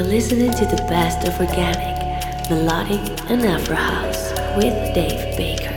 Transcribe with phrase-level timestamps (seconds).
[0.00, 5.69] You're listening to the best of organic, melodic, and Afro house with Dave Baker.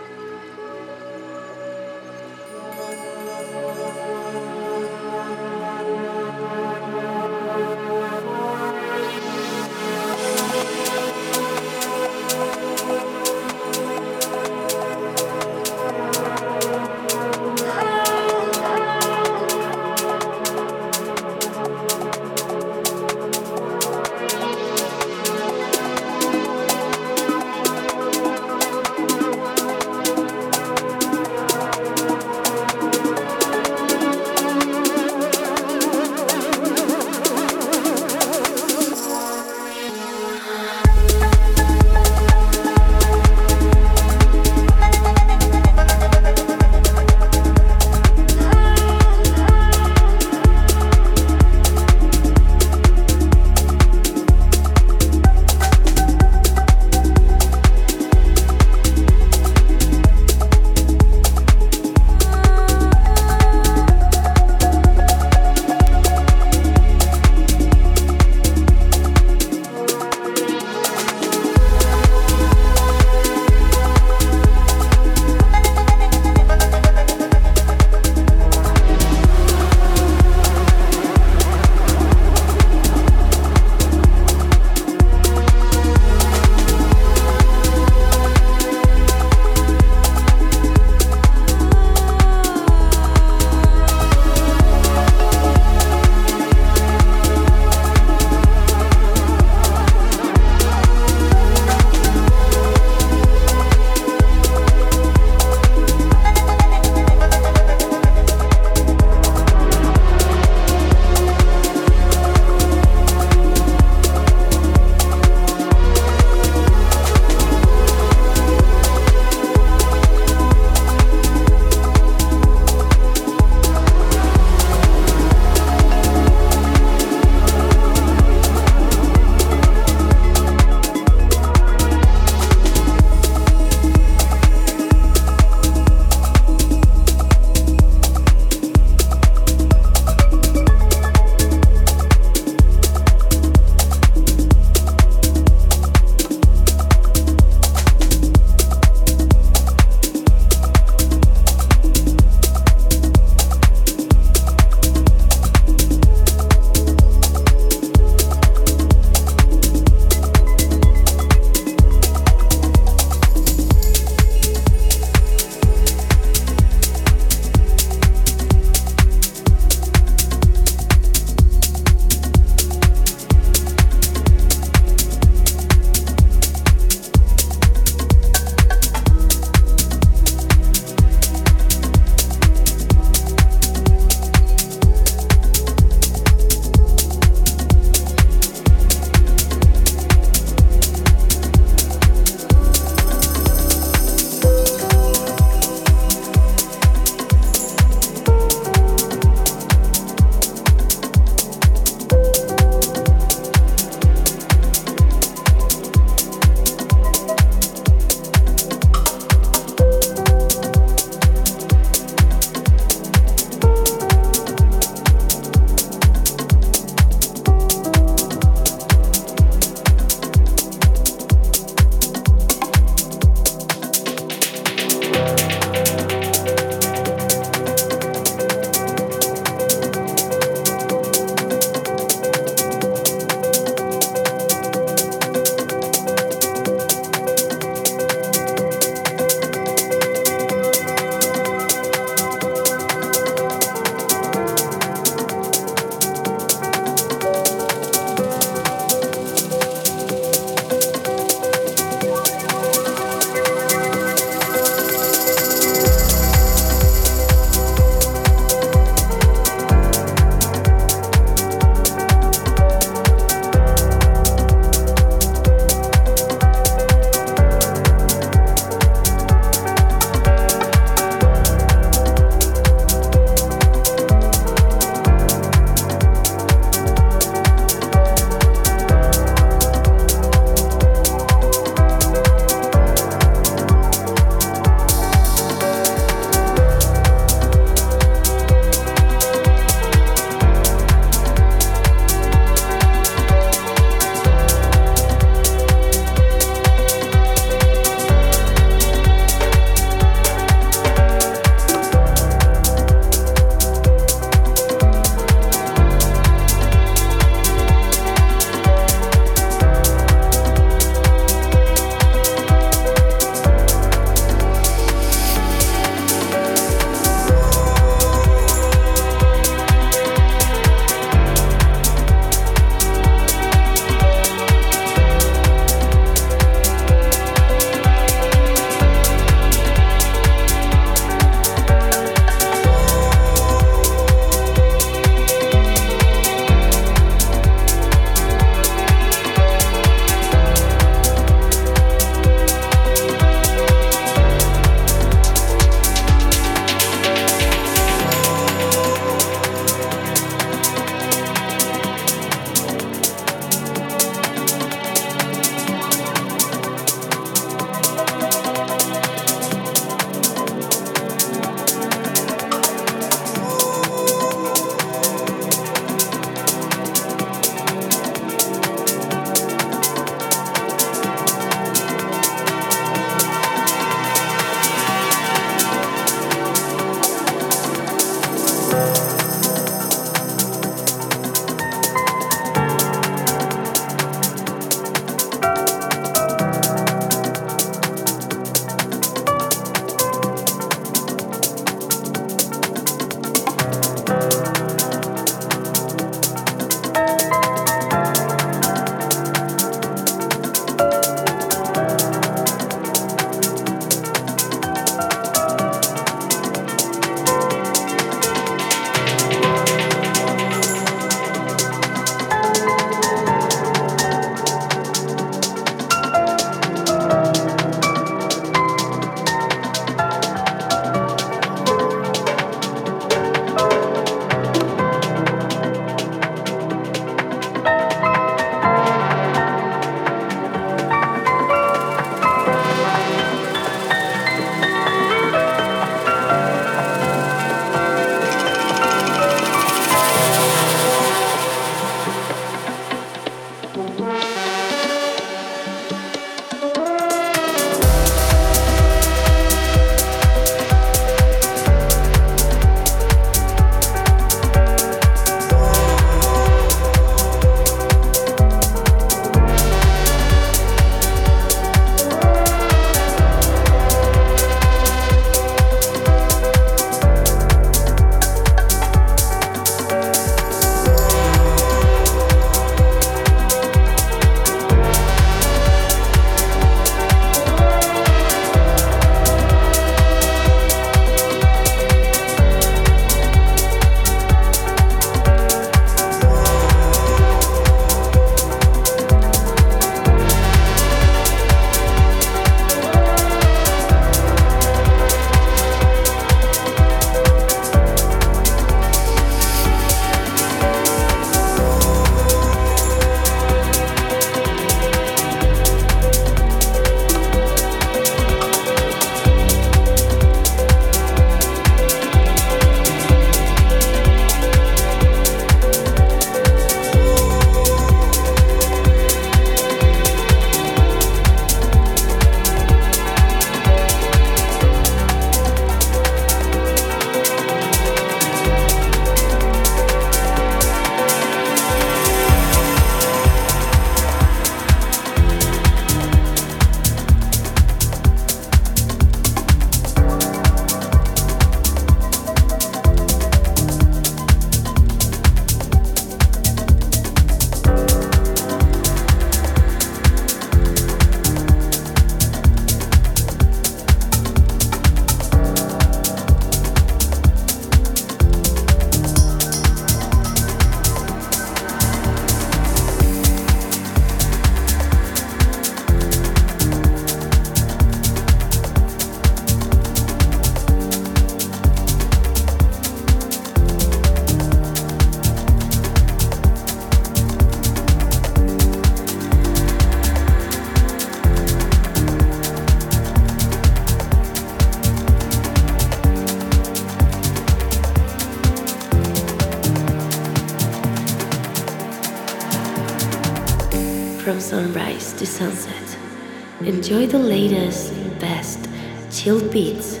[596.62, 598.66] Enjoy the latest, best
[599.10, 600.00] chill beats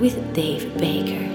[0.00, 1.33] with Dave Baker.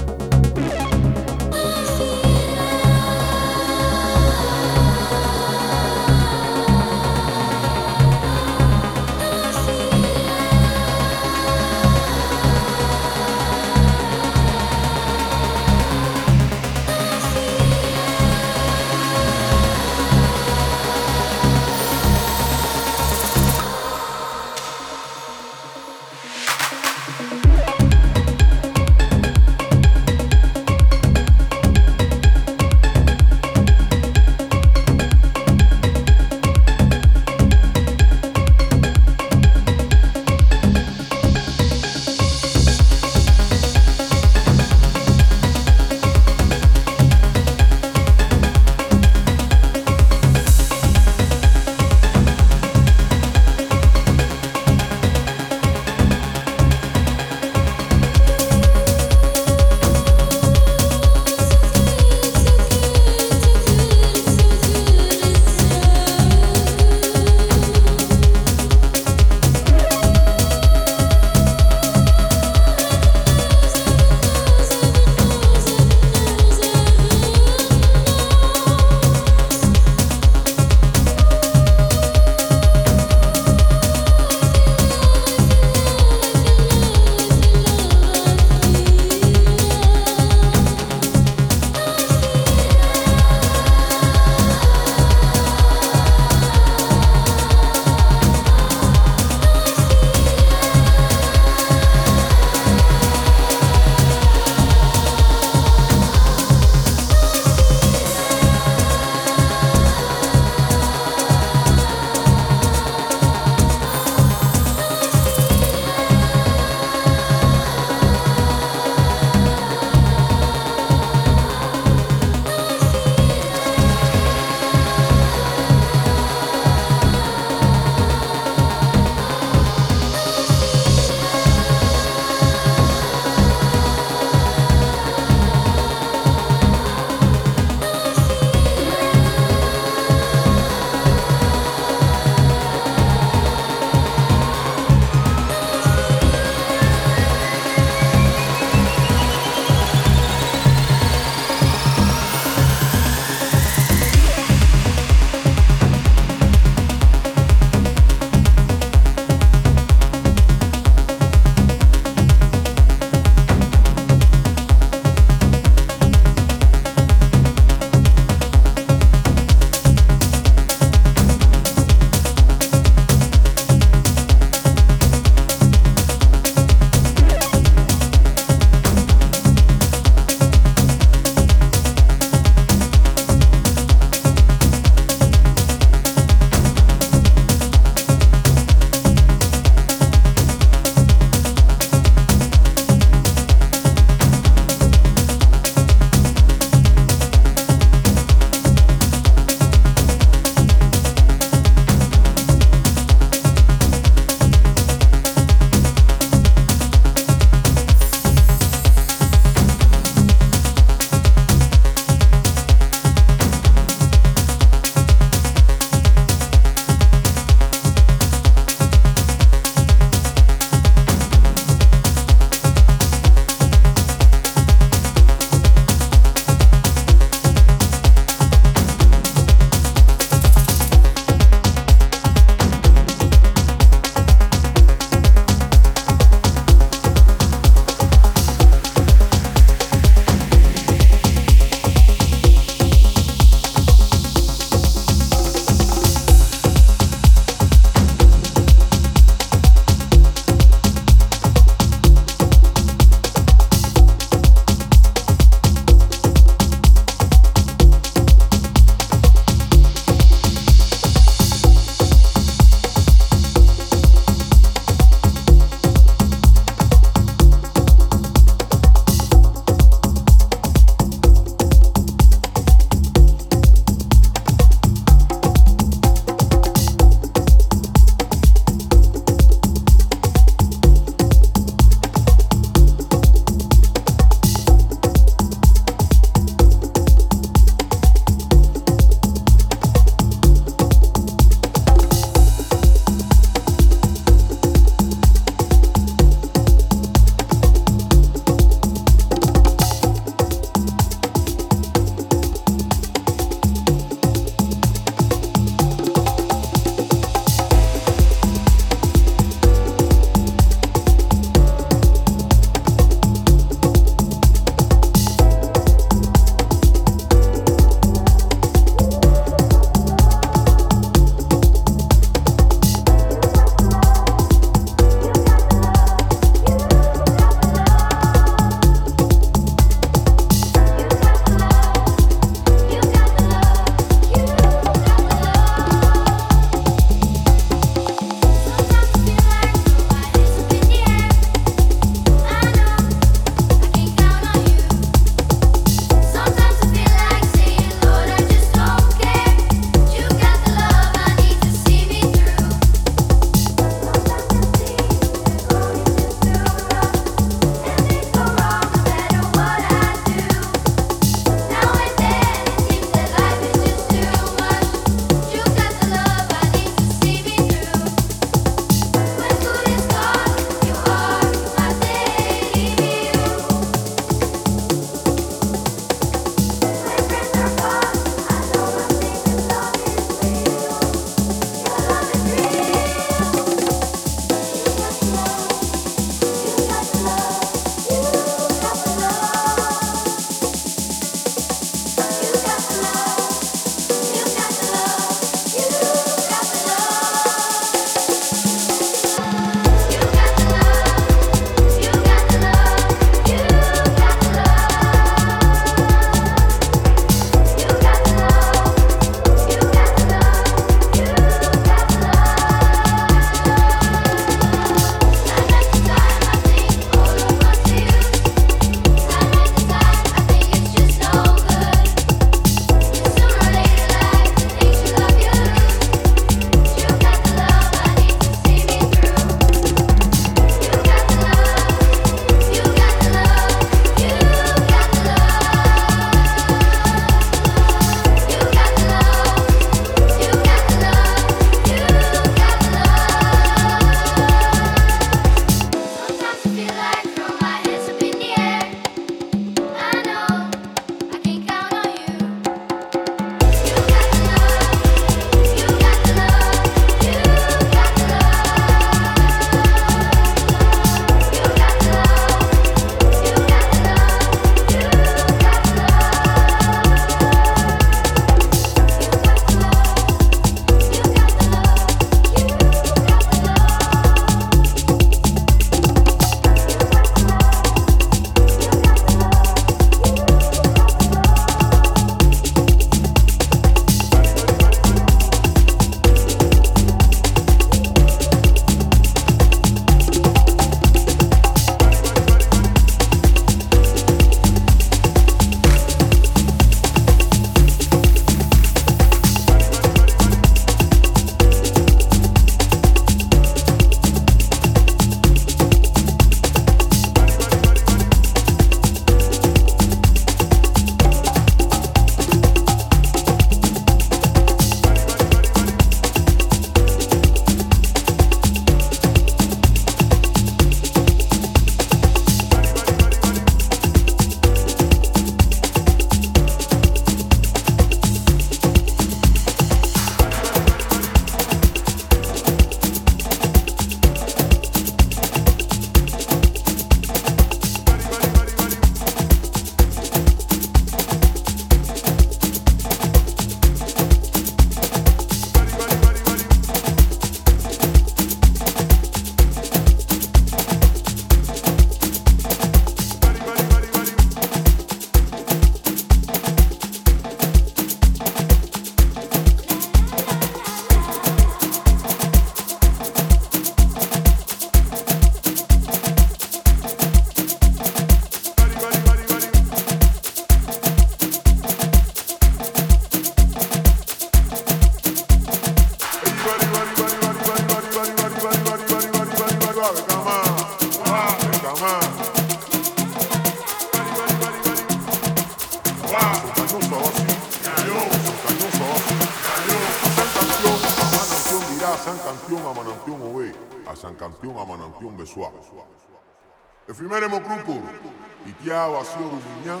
[598.80, 600.00] Itia Vacío Rumiñán,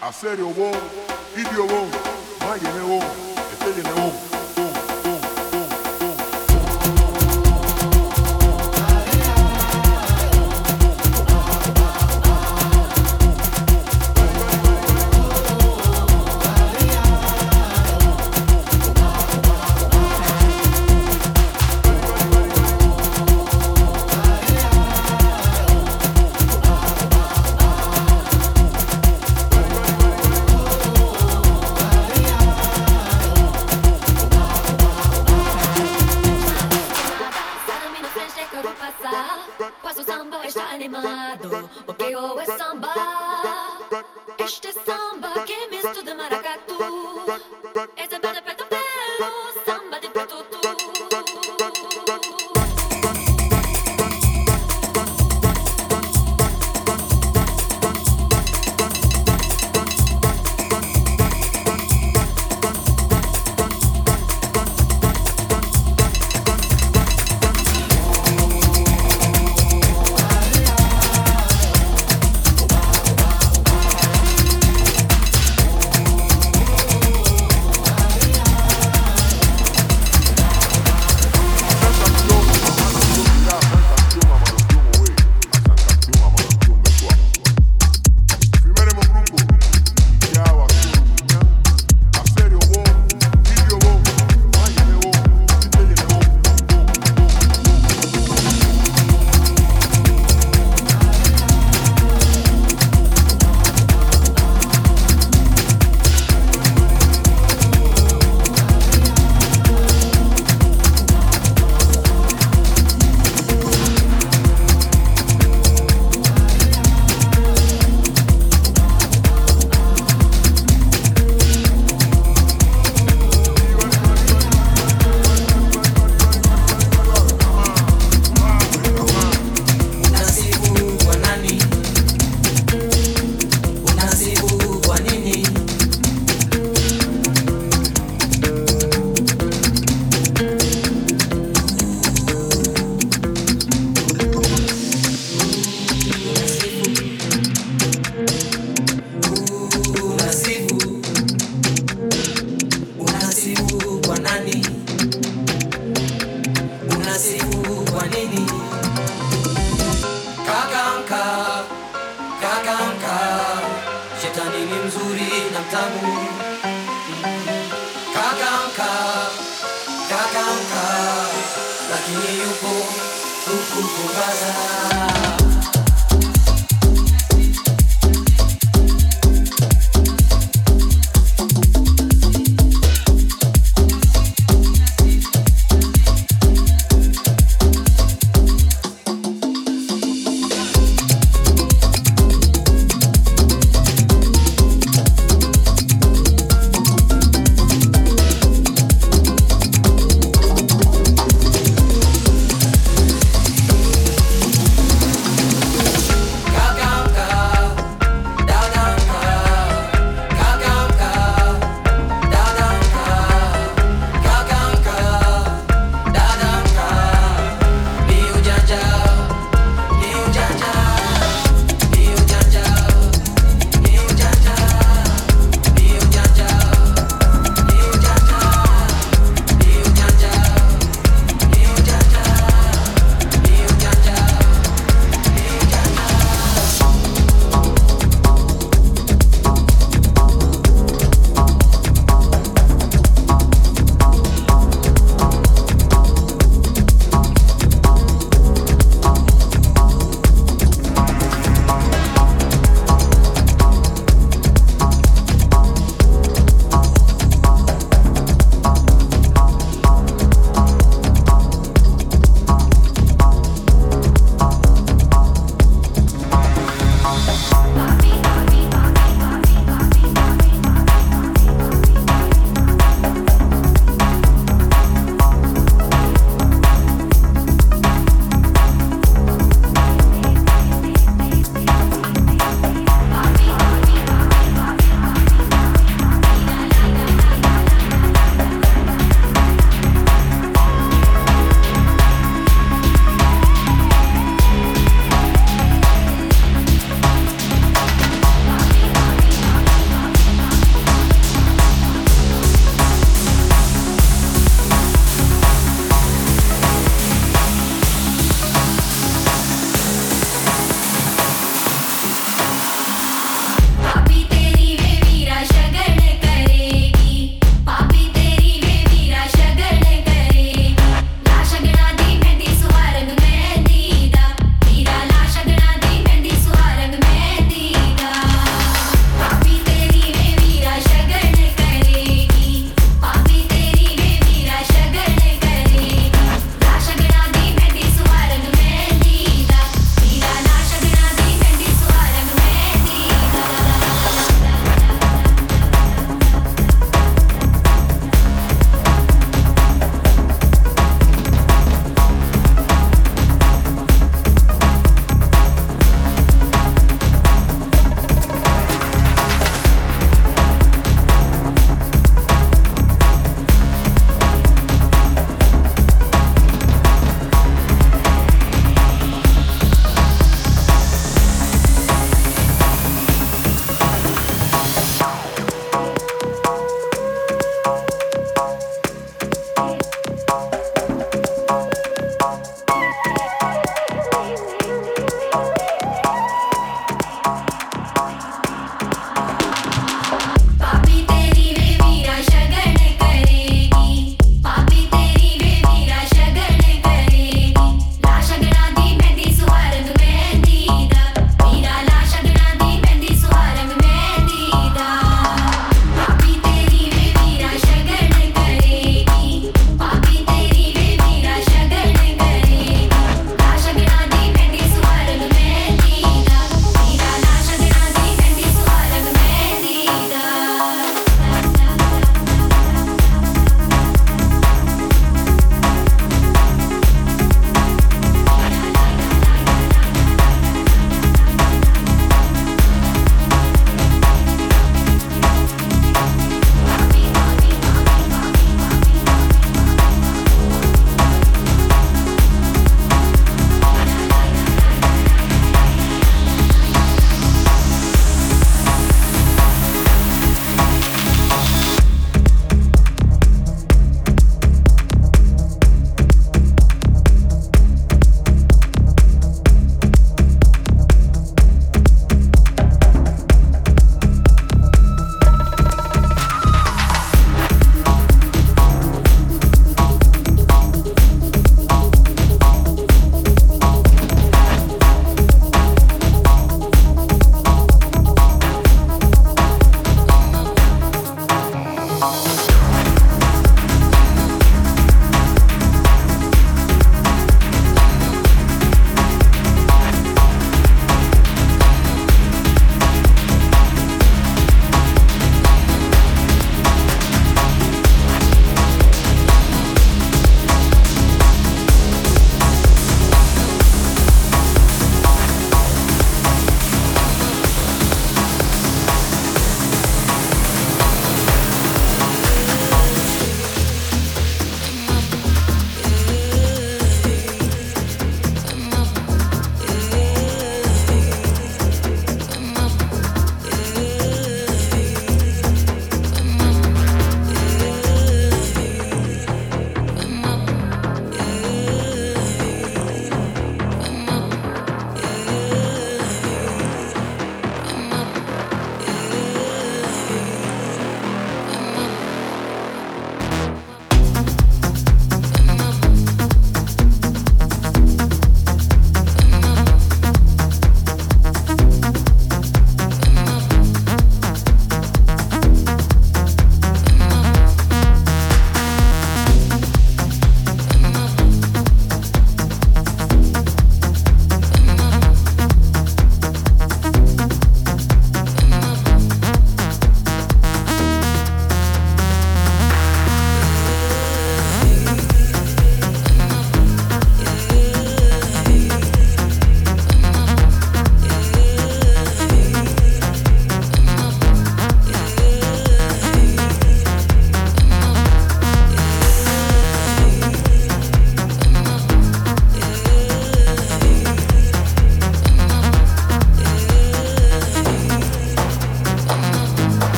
[0.00, 0.72] Acerio Bon,
[1.34, 1.88] Idio Bon,
[2.46, 3.02] Maye Nebon,
[3.52, 4.12] Estelle Nebon.
[4.12, 4.31] For more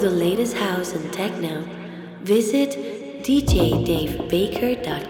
[0.00, 1.62] the latest house and techno,
[2.22, 2.70] visit
[3.22, 5.09] djdavebaker.com.